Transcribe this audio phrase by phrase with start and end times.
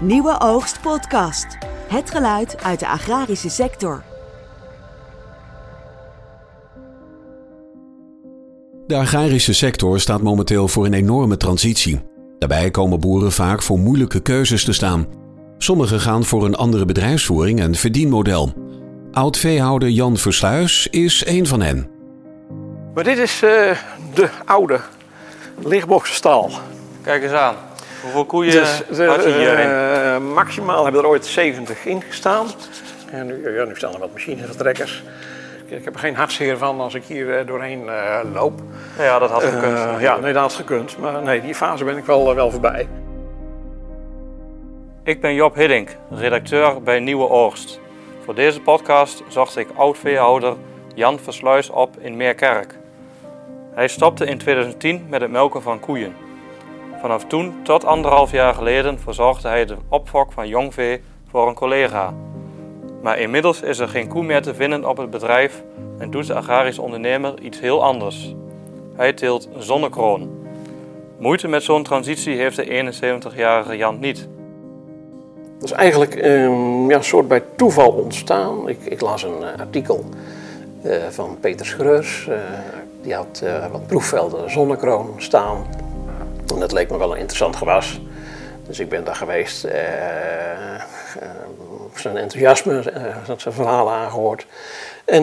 [0.00, 1.46] Nieuwe Oogst Podcast.
[1.88, 4.02] Het geluid uit de agrarische sector.
[8.86, 12.00] De agrarische sector staat momenteel voor een enorme transitie.
[12.38, 15.06] Daarbij komen boeren vaak voor moeilijke keuzes te staan.
[15.58, 18.52] Sommigen gaan voor een andere bedrijfsvoering en verdienmodel.
[19.12, 21.90] Oud-veehouder Jan Versluis is een van hen.
[22.94, 23.50] Maar dit is uh,
[24.14, 24.80] de oude
[25.62, 26.50] lichtboxenstal.
[27.02, 27.67] Kijk eens aan.
[28.02, 29.70] Hoeveel koeien Dus, had je hierin?
[29.70, 32.46] eh, maximaal hebben er ooit 70 in gestaan.
[33.10, 35.02] En nu, ja, nu staan er wat machines en trekkers.
[35.66, 38.60] Ik heb er geen hartzeer van als ik hier eh, doorheen eh, loop.
[38.98, 40.00] ja, dat had gekund.
[40.00, 40.98] Ja, nee, dat had gekund.
[40.98, 42.88] Maar nee, die fase ben ik wel, wel voorbij.
[45.02, 47.80] Ik ben Job Hiddink, redacteur bij Nieuwe Oogst.
[48.24, 50.54] Voor deze podcast zocht ik oud-veehouder
[50.94, 52.78] Jan Versluis op in Meerkerk.
[53.74, 56.14] Hij stopte in 2010 met het melken van koeien.
[57.00, 62.14] Vanaf toen tot anderhalf jaar geleden verzorgde hij de opfok van jongvee voor een collega.
[63.02, 65.62] Maar inmiddels is er geen koe meer te vinden op het bedrijf
[65.98, 68.34] en doet de agrarisch ondernemer iets heel anders.
[68.96, 70.30] Hij teelt zonnekroon.
[71.18, 72.92] Moeite met zo'n transitie heeft de
[73.32, 74.28] 71-jarige Jan niet.
[75.58, 78.68] Dat is eigenlijk ehm, ja, een soort bij toeval ontstaan.
[78.68, 80.04] Ik, ik las een eh, artikel
[80.82, 82.28] eh, van Peter Schreurs.
[82.28, 82.36] Eh,
[83.02, 85.66] die had wat proefvelden zonnekroon staan.
[86.54, 88.00] En dat leek me wel een interessant gewas.
[88.66, 89.64] Dus ik ben daar geweest.
[89.64, 90.80] eh,
[91.94, 93.02] zijn enthousiasme, eh,
[93.36, 94.46] zijn verhalen aangehoord.
[95.04, 95.22] En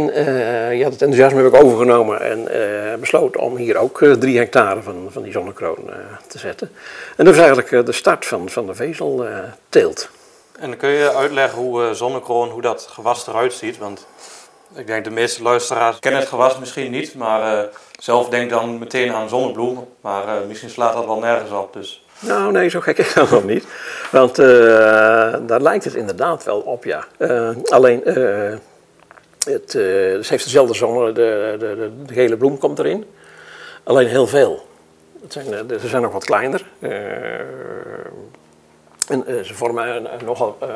[0.77, 2.49] ja, dat enthousiasme heb ik overgenomen en
[2.99, 5.89] besloten om hier ook drie hectare van, van die zonnekroon
[6.27, 6.71] te zetten.
[7.17, 10.09] En dat is eigenlijk de start van, van de vezelteelt.
[10.59, 13.77] En dan kun je uitleggen hoe zonnekroon, hoe dat gewas eruit ziet.
[13.77, 14.07] Want
[14.75, 17.15] ik denk de meeste luisteraars kennen het gewas misschien niet.
[17.15, 19.87] Maar zelf denk dan meteen aan zonnebloem.
[20.01, 21.73] Maar eh, misschien slaat dat wel nergens op.
[21.73, 23.65] Dus Nou, nee, zo gek is dat nog niet.
[24.11, 24.45] Want eh,
[25.47, 27.05] daar lijkt het inderdaad wel op, ja.
[27.17, 28.53] Eh, alleen, eh,
[29.45, 33.05] het, eh, het heeft dezelfde zonne, de, de, de, de gele bloem komt erin.
[33.83, 34.67] Alleen heel veel.
[35.21, 35.45] Het zijn,
[35.81, 36.65] ze zijn nog wat kleiner.
[36.79, 36.91] Eh,
[39.07, 40.67] en ze vormen nogal eh,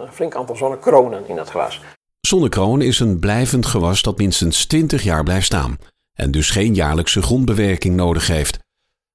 [0.00, 1.80] een flink aantal zonnekronen in dat gewas.
[2.20, 5.78] Zonnekroon is een blijvend gewas dat minstens 20 jaar blijft staan
[6.14, 8.58] en dus geen jaarlijkse grondbewerking nodig heeft.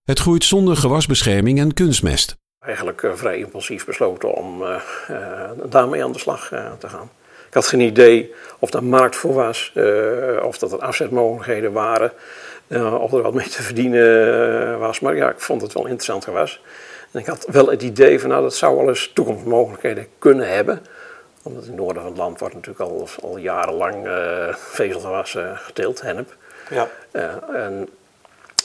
[0.03, 2.35] Het groeit zonder gewasbescherming en kunstmest.
[2.59, 6.47] eigenlijk eh, vrij impulsief besloten om eh, eh, daarmee aan de slag
[6.79, 7.09] te gaan.
[7.47, 9.73] Ik had geen idee of daar markt voor was,
[10.41, 12.11] of dat er afzetmogelijkheden waren,
[12.99, 14.99] of er wat mee te verdienen was.
[14.99, 16.61] Maar ja, ik vond het wel interessant gewas.
[17.11, 20.85] En ik had wel het idee van, nou, dat zou wel eens toekomstmogelijkheden kunnen hebben.
[21.43, 26.01] Omdat in het noorden van het land wordt natuurlijk al, al jarenlang eh vezelgewas geteeld,
[26.01, 26.35] hennep.
[26.69, 27.89] Ja, Eh, en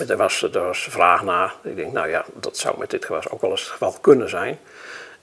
[0.08, 1.54] er was, er was vraag naar.
[1.62, 4.28] Ik denk, nou ja, dat zou met dit gewas ook wel eens het geval kunnen
[4.28, 4.58] zijn.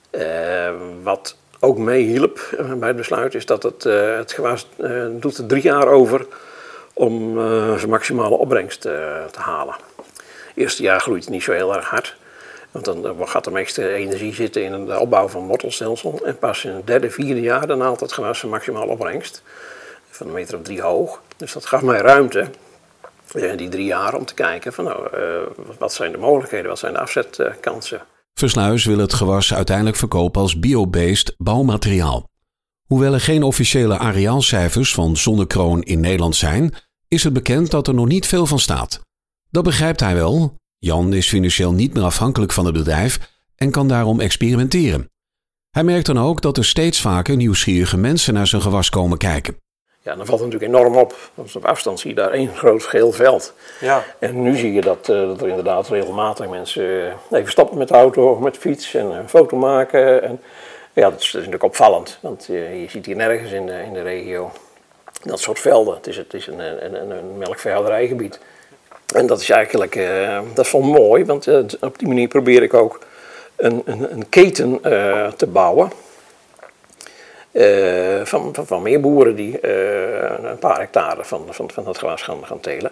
[0.09, 0.71] Eh,
[1.03, 4.67] wat ook meehielp eh, bij het besluit is dat het, eh, het gewas
[5.11, 6.25] doet drie jaar over
[6.93, 7.33] om
[7.77, 9.75] zijn maximale opbrengst te halen.
[9.95, 12.15] Het eerste jaar groeit het niet zo heel erg hard.
[12.71, 16.19] Want dan gaat de meeste energie zitten in de opbouw van wortelstelsel.
[16.23, 19.43] En pas in het derde, vierde jaar dan haalt het gewas zijn maximale opbrengst.
[20.09, 21.21] Van een meter of drie hoog.
[21.37, 22.47] Dus dat gaf mij ruimte
[23.31, 26.93] die drie jaar om te kijken van nou, eh, wat zijn de mogelijkheden, wat zijn
[26.93, 28.01] de afzetkansen.
[28.33, 32.29] Versluis wil het gewas uiteindelijk verkopen als biobased bouwmateriaal.
[32.85, 36.73] Hoewel er geen officiële areaalcijfers van zonnekroon in Nederland zijn,
[37.07, 39.01] is het bekend dat er nog niet veel van staat.
[39.49, 40.55] Dat begrijpt hij wel.
[40.77, 43.19] Jan is financieel niet meer afhankelijk van het bedrijf
[43.55, 45.09] en kan daarom experimenteren.
[45.69, 49.57] Hij merkt dan ook dat er steeds vaker nieuwsgierige mensen naar zijn gewas komen kijken.
[50.09, 51.15] Ja, dan valt het natuurlijk enorm op.
[51.35, 53.53] Op afstand zie je daar één groot geel veld.
[53.79, 54.03] ja.
[54.19, 57.87] En nu zie je dat, eh, dat er inderdaad regelmatig mensen eh, even stappen met
[57.87, 60.23] de auto of met de fiets en een foto maken.
[60.23, 60.41] En,
[60.93, 63.83] ja, dat is, dat is natuurlijk opvallend, want eh, je ziet hier nergens in de,
[63.83, 64.51] in de regio
[65.23, 65.95] dat soort velden.
[65.95, 68.39] Het is, het is een, een, een, melkveehouderijgebied.
[69.15, 69.99] En dat is eigenlijk,
[70.53, 71.47] dat is wel mooi, want
[71.81, 72.99] op die manier probeer ik ook
[73.55, 74.81] een, een, een keten
[75.37, 75.91] te bouwen.
[77.51, 81.97] Eh, van, van, van meer boeren die eh, een paar hectare van, van, van dat
[81.97, 82.91] gewas gaan, gaan telen.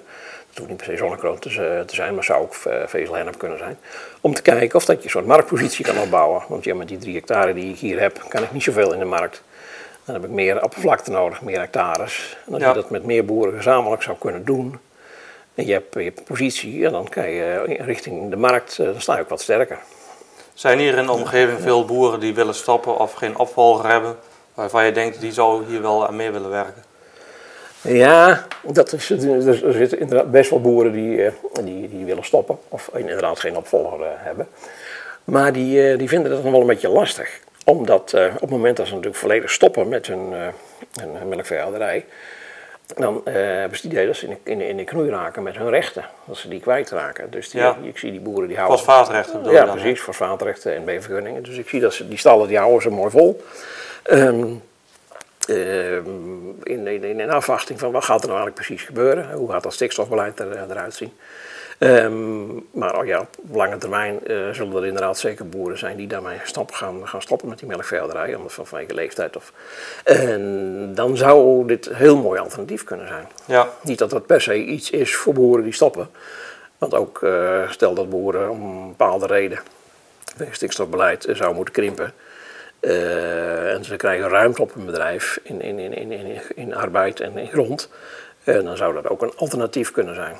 [0.50, 3.78] Het hoeft niet per se zonnekroon te, zijn, maar zou ook eh, vezelhennep kunnen zijn.
[4.22, 6.42] Om te kijken of dat je een soort marktpositie kan opbouwen.
[6.48, 9.00] Want ja, met die drie hectare die ik hier heb, kan ik niet zoveel in
[9.00, 9.44] de markt.
[10.06, 12.38] Dan heb ik meer oppervlakte nodig, meer hectares.
[12.46, 12.68] En als Ja.
[12.68, 14.80] je dat met meer boeren gezamenlijk zou kunnen doen,
[15.56, 19.16] en je hebt, je hebt positie, ja, dan kan je richting de markt, dan sta
[19.16, 19.78] je ook wat sterker.
[20.54, 24.18] Zijn hier in de omgeving veel boeren die willen stoppen of geen opvolger hebben?
[24.58, 26.84] Waarvan je denkt, die zou hier wel aan mee willen werken?
[27.82, 31.32] Ja, dat is, er, er zitten inderdaad best wel boeren die, eh,
[31.64, 32.58] die, die willen stoppen.
[32.70, 34.48] Of inderdaad geen opvolger eh, hebben.
[35.24, 37.40] Maar die, die vinden dat nog wel een beetje lastig.
[37.66, 40.34] Omdat op het moment dat ze natuurlijk volledig stoppen met hun,
[41.00, 42.06] hun melkveehouderij,
[42.96, 45.58] dan uh, hebben ze dat ze in de, in, de, in de knoei raken met
[45.58, 46.06] hun rechten.
[46.26, 47.30] Dat ze die kwijtraken.
[47.30, 48.78] Dus die, ik zie die boeren die houden...
[48.78, 50.02] Fosfaatrechten bedoel Ja, dan, precies.
[50.02, 51.44] Fosfaatrechten en B-vergunningen.
[51.44, 53.44] Dus ik zie dat ze die stallen die houden ze mooi vol.
[54.12, 54.64] Um,
[55.48, 59.32] in, in, in, afwachting van wat gaat er nou eigenlijk precies gebeuren.
[59.32, 61.14] Hoe gaat dat stikstofbeleid er, eruit zien.
[61.80, 66.08] Um, maar oh ja, op lange termijn uh, zullen er inderdaad zeker boeren zijn die
[66.08, 69.36] daarmee stop gaan, gaan stoppen met die melkveehouderij, omdat vanwege leeftijd.
[69.36, 69.54] Of,
[70.04, 73.28] en dan zou dit een heel mooi alternatief kunnen zijn.
[73.46, 73.70] Ja.
[73.82, 76.10] Niet dat dat per se iets is voor boeren die stoppen.
[76.78, 79.60] Want ook uh, stel dat boeren om een bepaalde reden
[80.38, 82.14] wegens stikstofbeleid zou moeten krimpen.
[82.80, 87.38] en ze krijgen ruimte op hun bedrijf in, in, in, in, in, in arbeid en
[87.38, 87.90] in grond.
[88.44, 90.38] dan zou dat ook een alternatief kunnen zijn.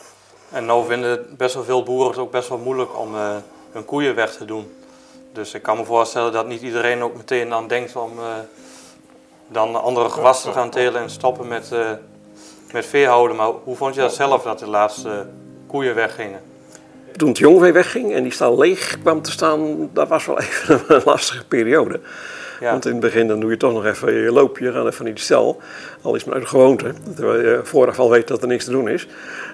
[0.52, 3.36] En nou vinden best wel veel boeren het ook best wel moeilijk om uh,
[3.72, 4.72] hun koeien weg te doen.
[5.34, 8.26] Dus ik kan me voorstellen dat niet iedereen ook meteen dan denkt om uh,
[9.48, 11.90] dan andere gewassen te gaan telen en stoppen met, uh,
[12.72, 13.36] met veehouden.
[13.36, 15.28] Maar hoe vond je dat zelf dat de laatste
[15.68, 16.42] koeien weggingen?
[17.16, 20.84] Toen het jongvee wegging en die stal leeg kwam te staan, dat was wel even
[20.88, 22.00] een lastige periode.
[22.60, 22.72] Ja.
[22.72, 25.14] Want in het begin dan doe je toch nog even je loopje, gaat even naar
[25.14, 25.62] die stel.
[26.02, 28.66] Al is het maar uit de gewoonte, terwijl je vooraf al weet dat er niks
[28.66, 29.08] te doen is.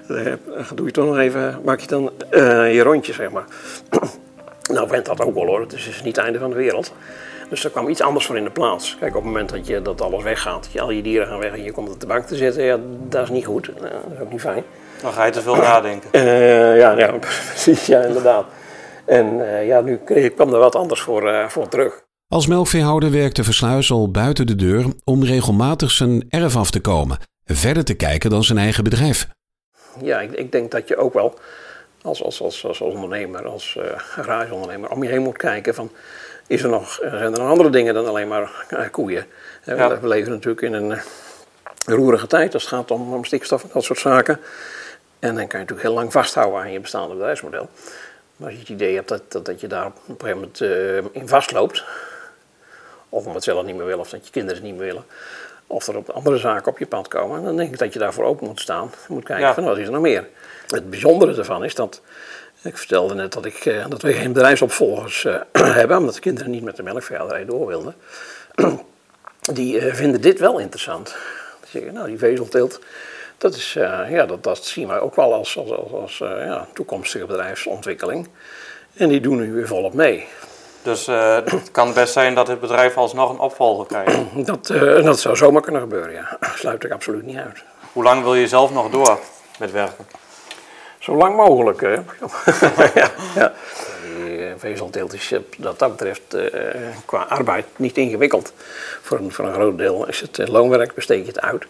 [0.08, 0.38] Dan
[0.74, 3.44] doe je toch nog even, maak je dan uh, je rondje, zeg maar.
[4.72, 6.92] nou, went dat ook wel hoor, dus het is niet het einde van de wereld.
[7.48, 8.96] Dus er kwam iets anders voor in de plaats.
[9.00, 11.52] Kijk, op het moment dat, je, dat alles weggaat, je, al je dieren gaan weg
[11.52, 12.78] en je komt op de bank te zitten, ja,
[13.08, 13.68] dat is niet goed.
[13.68, 14.64] Uh, dat is ook niet fijn.
[15.02, 16.08] Dan ga je te veel nadenken.
[16.12, 17.12] Uh, ja, ja,
[17.48, 18.44] precies, ja, inderdaad.
[19.04, 19.36] En
[19.66, 20.00] ja, nu
[20.34, 22.03] kwam er wat anders voor, voor terug.
[22.34, 27.18] Als melkveehouder werkte Versluis al buiten de deur om regelmatig zijn erf af te komen
[27.44, 29.28] en verder te kijken dan zijn eigen bedrijf.
[30.02, 31.38] Ja, ik, ik denk dat je ook wel
[32.02, 35.90] als, als, als, als ondernemer, als uh, garageondernemer, om je heen moet kijken van...
[36.46, 39.26] Is er nog, zijn er nog andere dingen dan alleen maar uh, koeien?
[39.64, 40.00] Uh, ja.
[40.00, 40.98] We leven natuurlijk in een
[41.86, 44.40] roerige tijd als het gaat om, om stikstof en dat soort zaken.
[45.18, 47.68] En dan kan je natuurlijk heel lang vasthouden aan je bestaande bedrijfsmodel.
[48.36, 51.14] Maar als je het idee hebt dat, dat, dat je daar op een gegeven moment
[51.14, 51.84] in vastloopt,
[53.14, 55.04] of omdat het zelf niet meer wil, of dat je kinderen het niet meer willen.
[55.66, 57.44] Of er op andere zaken op je pad komen.
[57.44, 58.90] Dan denk ik dat je daarvoor open moet staan.
[59.08, 59.54] Je moet kijken ja.
[59.54, 60.28] van wat is er nog meer.
[60.66, 62.00] Het bijzondere ervan is dat.
[62.62, 65.36] Ik vertelde net dat, ik, dat we geen bedrijfsopvolgers uh,
[65.80, 67.94] hebben, omdat de kinderen niet met de melkveehouderij door wilden.
[69.52, 71.14] Die uh, vinden dit wel interessant.
[71.60, 72.80] Die zeggen, nou, die vezelteelt,
[73.38, 76.66] dat, is, uh, ja, dat, dat zien wij ook wel als, als, als, als ja,
[76.72, 78.28] toekomstige bedrijfsontwikkeling.
[78.94, 80.26] En die doen nu weer volop mee.
[80.84, 84.18] Dus uh, het kan best zijn dat het bedrijf alsnog een opvolger krijgt.
[84.50, 86.36] Dat, uh, dat zou zomaar kunnen gebeuren, ja.
[86.40, 87.62] Dat sluit ik absoluut niet uit.
[87.92, 89.18] Hoe lang wil je zelf nog door
[89.58, 90.06] met werken?
[90.98, 91.90] Zo lang mogelijk, hè.
[93.00, 93.52] ja, ja.
[94.16, 96.50] Die vezelteelt is wat dat betreft uh,
[97.04, 98.52] qua arbeid niet ingewikkeld.
[99.02, 101.64] Voor een, voor een groot deel is het loonwerk, besteed je het uit.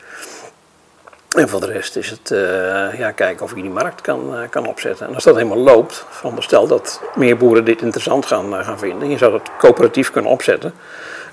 [1.35, 4.41] En voor de rest is het uh, ja, kijken of je die markt kan, uh,
[4.51, 5.07] kan opzetten.
[5.07, 9.11] En als dat helemaal loopt, veronderstel dat meer boeren dit interessant gaan, uh, gaan vinden.
[9.11, 10.73] Je zou dat coöperatief kunnen opzetten.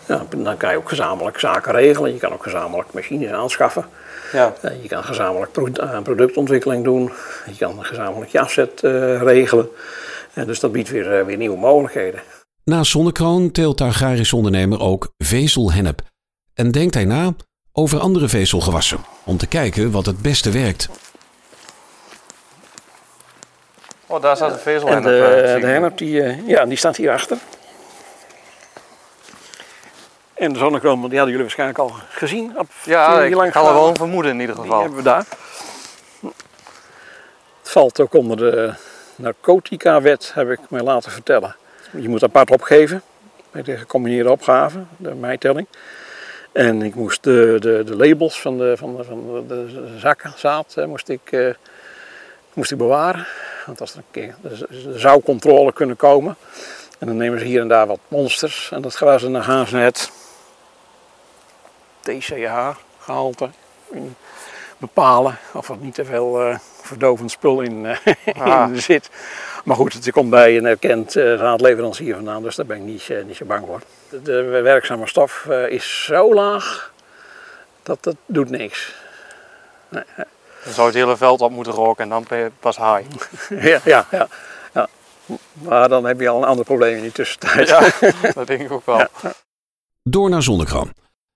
[0.06, 2.14] Ja, dan kan je ook gezamenlijk zaken regelen.
[2.14, 3.86] Je kan ook gezamenlijk machines aanschaffen.
[4.32, 4.54] Ja.
[4.82, 5.68] je kan gezamenlijk pro
[6.04, 7.12] productontwikkeling doen.
[7.46, 8.80] Je kan gezamenlijk je afzet
[9.22, 9.70] regelen.
[10.34, 12.22] En dus dat biedt weer, weer nieuwe mogelijkheden.
[12.64, 16.02] Naast zonnekroon teelt de agrarische ondernemer ook vezelhennep.
[16.54, 17.34] En denkt hij na
[17.74, 20.90] over andere vezelgewassen om te kijken wat het beste werkt.
[24.06, 25.06] Oh, daar staat een vezelhennep.
[25.06, 27.38] En de, de hennep die, ja, die staat hierachter.
[30.34, 32.60] En de zonnekroon, die hadden jullie waarschijnlijk al gezien.
[32.60, 34.72] Op, ja, ik kan er wel een vermoeden in ieder geval.
[34.72, 35.26] Die hebben we daar.
[37.62, 38.74] Het valt ook onder de
[39.16, 41.56] narcotica-wet, heb ik mij laten vertellen.
[41.98, 43.02] Je moet apart opgeven
[43.52, 45.68] bij de gecombineerde opgave, de mijtelling.
[46.52, 51.10] En ik moest de, de, de labels van de, van van de, zakken, zaad, moest
[51.10, 51.54] ik, uh,
[52.54, 53.28] moest bewaren.
[53.66, 56.36] Want als er een keer, er zou controle kunnen komen.
[57.00, 58.72] En dan nemen ze hier en daar wat monsters.
[58.72, 60.12] En dat gaan ze naar het
[62.00, 63.50] TCH gehalte
[64.78, 65.38] bepalen.
[65.54, 66.60] Of er niet te veel
[66.92, 67.96] verdovend spul in, uh,
[68.38, 68.70] ah.
[68.70, 69.10] in zit.
[69.64, 72.44] Maar goed, het komt bij een erkend uh, zaadleverancier vandaan.
[72.44, 73.82] Dus daar ben ik niet, niet zo bang voor
[74.24, 76.94] de werkzame stof uh, is zo laag
[77.84, 78.94] dat dat doet niks.
[79.90, 80.04] Nee.
[80.64, 83.04] Dan zou het hele veld op moeten roken en dan ben je pas high.
[83.70, 84.28] ja, ja, ja,
[84.74, 84.88] ja,
[85.52, 87.68] Maar dan heb je al een ander probleem in die tussentijd.
[87.68, 87.92] Ja,
[88.34, 88.98] dat denk ik ook wel.
[88.98, 89.10] Ja.
[90.04, 90.94] Door naar zonnekroon.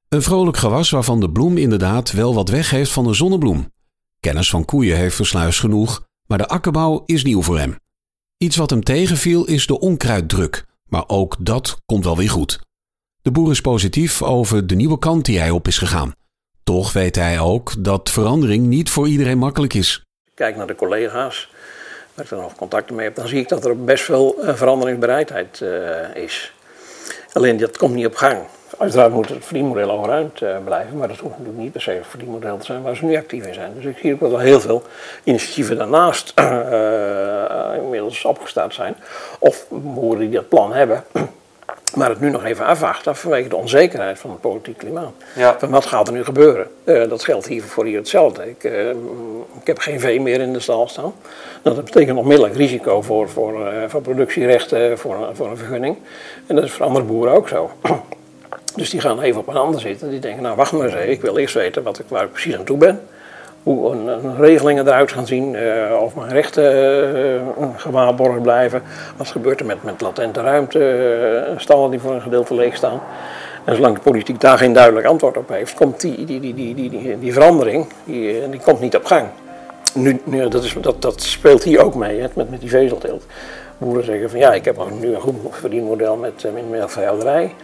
[0.09, 3.73] Een vrolijk gewas waarvan de bloem inderdaad wel wat weggeeft van de zonnebloem.
[4.25, 7.75] Kennis van koeien heeft Versluis genoeg, maar de akkerbouw is nieuw voor hem.
[8.37, 12.59] Iets wat hem tegenviel is de onkruiddruk, Maar ook dat komt wel weer goed.
[13.21, 16.15] De boer is positief over de nieuwe kant die hij op is gegaan.
[16.63, 20.03] Toch weet hij ook dat verandering niet voor iedereen makkelijk is.
[20.33, 21.49] Kijk naar de collega's
[22.13, 24.55] waar ik dan nog contacten mee heb, dan zie ik dat er best veel uh,
[24.55, 26.53] veranderingsbereidheid uh, is.
[27.33, 28.37] Alleen dat komt niet op gang.
[28.77, 32.07] Uiteraard moet het verdienmodel overeind uh, blijven, maar dat hoeft natuurlijk niet per se het
[32.07, 33.71] verdienmodel te zijn waar ze nu actief in zijn.
[33.75, 34.83] Dus ik zie ook wel heel veel
[35.23, 36.33] initiatieven daarnaast
[37.81, 38.95] inmiddels opgestart zijn.
[39.39, 41.03] Of boeren die dat plan hebben,
[41.97, 45.13] maar het nu nog even afwachten vanwege de onzekerheid van het politiek klimaat.
[45.35, 45.55] Ja.
[45.59, 46.67] Van wat gaat er nu gebeuren?
[46.83, 48.49] Uh, dat geldt hier voor hier hetzelfde.
[48.49, 48.89] Ik, uh,
[49.59, 51.13] ik, heb geen vee meer in de stal staan.
[51.61, 55.97] Dat betekent onmiddellijk risico voor, voor, voor productierechten, voor, voor een vergunning.
[56.47, 57.71] En dat is voor andere boeren ook zo.
[58.75, 60.09] Dus die gaan even op een ander zitten.
[60.09, 62.55] Die denken, nou wacht maar eens ik wil eerst weten wat ik, waar ik precies
[62.57, 62.99] aan toe ben
[63.65, 66.63] hoe een, regelingen eruit gaan zien, uh, of mijn rechten
[67.59, 68.81] uh, gewaarborgd blijven.
[69.17, 73.01] Wat gebeurt er met, met latente ruimte, stallen die voor een gedeelte leeg staan.
[73.63, 76.75] En zolang de politiek daar geen duidelijk antwoord op heeft, komt die, die, die, die,
[76.75, 79.27] die, die, verandering die, die komt niet op gang.
[79.93, 83.25] Nu, nu, dat, is, dat, dat speelt hier ook mee, hè, met, met die vezelteelt.
[83.77, 87.55] Boeren zeggen van ja, ik heb nu een goed verdienmodel met, met melkveehouderij.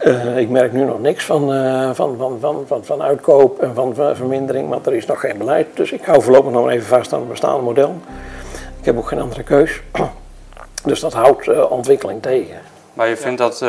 [0.00, 3.74] Uh, ik merk nu nog niks van, uh, van, van, van, van, van uitkoop en
[3.74, 5.66] van, vermindering, want er is nog geen beleid.
[5.74, 7.94] Dus ik hou voorlopig nog even vast aan het bestaande model.
[8.78, 9.80] Ik heb ook geen andere keus.
[10.84, 12.56] Dus dat houdt uh, ontwikkeling tegen.
[12.94, 13.64] Maar je vindt dat,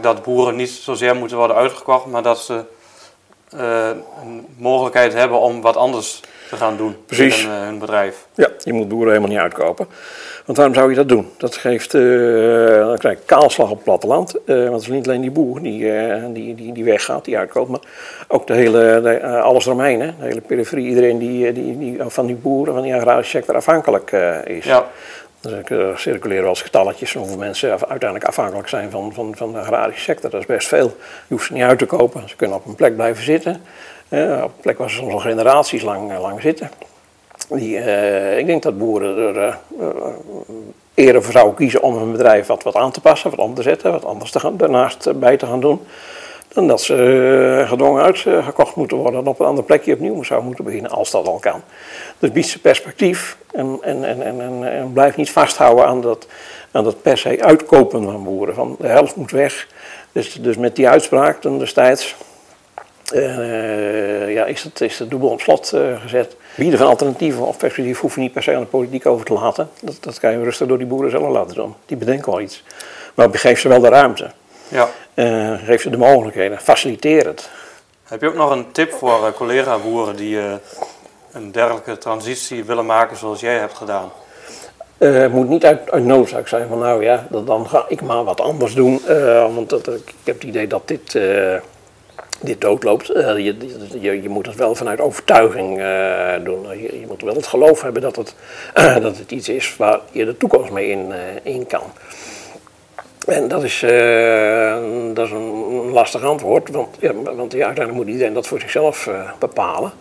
[0.00, 2.64] dat boeren niet zozeer moeten worden uitgekocht, maar dat ze
[3.50, 7.44] een mogelijkheid hebben om wat anders te gaan doen Precies.
[7.44, 8.26] in hun bedrijf?
[8.34, 9.86] Ja, je moet boeren helemaal niet uitkopen.
[10.44, 11.30] Want waarom zou je dat doen?
[11.36, 14.32] Dat geeft, uh, dan krijg je kaalslag op het platteland.
[14.46, 15.92] Want het is niet alleen die boer die,
[16.32, 17.80] die, die, die weggaat, die uitkoopt, maar
[18.28, 20.00] ook de hele, de, alles eromheen.
[20.00, 20.06] Hè?
[20.06, 24.12] De hele periferie, iedereen die, die, die, van die boeren, van die agrarische sector afhankelijk
[24.44, 24.64] is.
[24.64, 24.86] Ja.
[25.46, 29.58] Dus er circuleren wel eens getalletjes hoeveel mensen uiteindelijk afhankelijk zijn van, van, van de
[29.58, 30.30] agrarische sector.
[30.30, 30.86] Dat is best veel.
[31.26, 33.52] Je hoeft ze niet uit te kopen, ze kunnen op een plek blijven zitten.
[34.08, 36.70] op een plek waar ze soms al generaties lang, lang zitten.
[37.48, 37.78] Die,
[38.38, 39.86] ik denk dat boeren er uh,
[40.94, 43.62] eerder voor zouden kiezen om hun bedrijf wat, wat aan te passen, wat om te
[43.62, 45.80] zetten, wat anders te gaan, daarnaast bij te gaan doen.
[46.56, 46.94] Dan dat ze
[47.60, 51.10] uh, gedwongen uitgekocht moeten worden en op een ander plekje opnieuw zouden moeten beginnen, als
[51.10, 51.62] dat al kan.
[52.18, 56.26] Dus biedt ze perspectief en, en, en, en, en, blijf niet vasthouden aan dat,
[56.70, 58.54] aan dat per se uitkopen van boeren.
[58.54, 59.66] Van de helft moet weg.
[60.12, 62.16] Dus, dus met die uitspraak toen destijds
[63.14, 65.72] uh, ja, is, het, is het dubbel op slot
[66.02, 66.36] gezet.
[66.54, 69.32] Bieden van alternatieven of perspectief hoef je niet per se aan de politiek over te
[69.32, 69.70] laten.
[69.80, 71.74] Dat, dat kan je rustig door die boeren zelf laten doen.
[71.86, 72.62] Die bedenken wel iets.
[73.14, 74.30] Maar geef ze wel de ruimte.
[74.68, 74.88] Ja.
[75.14, 76.58] Uh, geef ze de mogelijkheden.
[76.58, 77.48] Faciliteer het.
[78.04, 80.38] Heb je ook nog een tip voor collega-boeren die
[81.32, 84.10] een dergelijke transitie willen maken zoals jij hebt gedaan?
[84.98, 88.40] het moet niet uit, uit, noodzaak zijn van nou ja, dan ga ik maar wat
[88.40, 89.00] anders doen.
[89.54, 91.18] want dat, ik heb het idee dat dit
[92.40, 93.06] dit doodloopt.
[93.06, 93.56] Je,
[94.00, 95.76] je, je, moet het wel vanuit overtuiging
[96.44, 96.68] doen.
[96.68, 98.34] Je, je, moet wel het geloof hebben dat het,
[99.02, 101.92] dat het iets is waar je de toekomst mee in, in kan.
[103.26, 103.80] En dat is,
[105.14, 109.10] dat is een lastig antwoord, want, ja, want ja, uiteindelijk moet iedereen dat voor zichzelf
[109.38, 109.92] bepalen.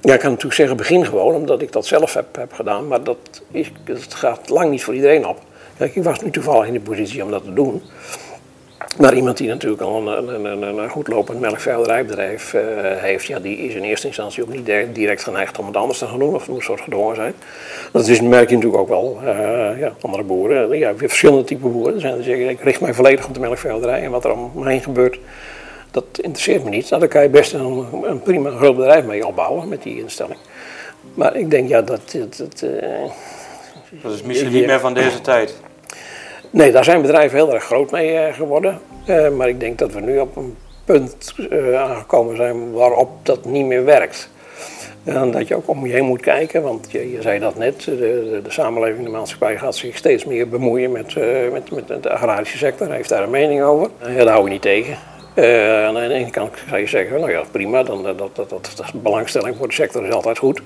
[0.00, 3.02] Ja, ik kan natuurlijk zeggen, begin gewoon, omdat ik dat zelf heb, heb gedaan, maar
[3.02, 5.38] dat, is, dat gaat lang niet voor iedereen op.
[5.78, 7.82] Kijk, ik was nu toevallig in de positie om dat te doen.
[8.98, 12.62] Maar iemand die natuurlijk al een, een, een, een goed lopend melkveehouderijbedrijf uh,
[12.96, 16.06] heeft, ja, die is in eerste instantie ook niet direct geneigd om het anders te
[16.06, 17.34] gaan doen of moet soort gedwongen zijn.
[17.92, 19.18] Dat is, merk je natuurlijk ook wel.
[19.24, 21.94] Uh, ja, andere boeren, ja, weer verschillende typen boeren.
[21.94, 24.50] Er zijn die zeggen, ik richt mij volledig op de melkveehouderij en wat er om
[24.54, 25.18] me heen gebeurt,
[25.90, 26.88] dat interesseert me niet.
[26.88, 30.38] Nou, daar kan je best een, een prima groot bedrijf mee opbouwen met die instelling.
[31.14, 32.00] Maar ik denk, ja, dat...
[32.12, 33.10] dat, dat, uh,
[34.02, 35.60] dat is misschien niet meer van deze tijd.
[36.52, 38.78] Nee, daar zijn bedrijven heel erg groot mee uh, geworden.
[39.06, 43.44] Uh, maar ik denk dat we nu op een punt uh, aangekomen zijn waarop dat
[43.44, 44.30] niet meer werkt.
[45.04, 47.84] En dat je ook om je heen moet kijken, want je, je zei dat net,
[47.84, 51.14] de, de, samenleving, de maatschappij gaat zich steeds meer bemoeien met,
[51.52, 53.88] met, met de agrarische sector, Hij heeft daar een mening over.
[54.16, 54.96] daar hou je niet tegen.
[55.86, 58.92] aan de ene kant zou je zeggen, nou ja, prima, dan, dat, dat, dat, dat
[58.92, 60.60] belangstelling voor de sector is altijd goed.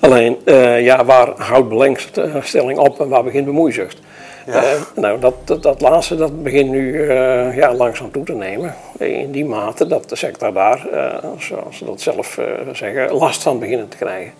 [0.00, 0.38] Alleen,
[0.82, 4.00] ja, waar houdt belangstelling op en waar begint bemoeizucht?
[4.46, 4.74] Ja.
[4.74, 8.74] Uh, nou, dat, dat, laatste dat begint nu uh, ja, langzaam toe te nemen.
[8.98, 10.86] In die mate dat de sector daar,
[11.38, 12.38] zoals ze dat zelf
[12.72, 14.32] zeggen, last van beginnen te krijgen.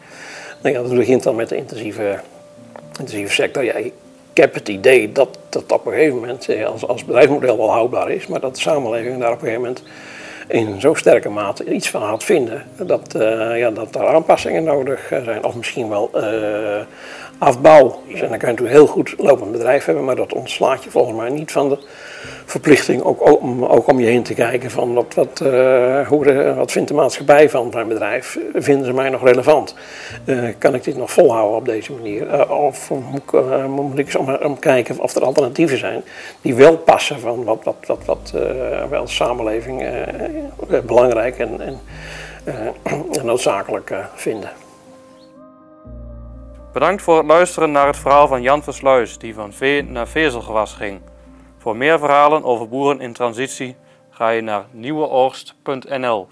[0.62, 2.18] Nou ja, dat begint dan met de intensieve,
[2.98, 3.64] intensieve sector.
[3.64, 3.92] Ja, ik
[4.34, 8.26] heb het idee dat dat op een gegeven moment als, als bedrijfsmodel wel houdbaar is,
[8.26, 9.82] maar dat de samenleving daar op een gegeven moment
[10.48, 15.12] in zo sterke mate iets van gaat vinden dat, uh, ja, dat er aanpassingen nodig
[15.24, 15.44] zijn.
[15.44, 16.10] Of misschien wel
[17.38, 18.02] afbouw.
[18.08, 20.90] Dus en dan kan je natuurlijk heel goed lopend bedrijf hebben, maar dat ontslaat je
[20.90, 21.78] volgens mij niet van de
[22.46, 26.72] verplichting ook om, ook om je heen te kijken van wat, wat, uh, hoe wat
[26.72, 28.38] vindt de maatschappij van mijn bedrijf?
[28.54, 29.74] Vinden ze mij nog relevant?
[30.24, 32.26] Uh, kan ik dit nog volhouden op deze manier?
[32.26, 33.32] Uh, of moet,
[33.68, 36.02] moet ik eens om, kijken of er alternatieven zijn
[36.40, 38.30] die wel passen van wat, wat, wat, wat
[38.88, 39.86] wij als samenleving
[40.86, 41.80] belangrijk en, en,
[43.18, 44.50] en noodzakelijk vinden.
[46.72, 50.72] Bedankt voor het luisteren naar het verhaal van Jan Versluis, die van vee naar vezelgewas
[50.72, 51.00] ging.
[51.62, 53.76] Voor meer verhalen over boeren in transitie
[54.10, 56.28] ga je naar nieuweoogst.nl.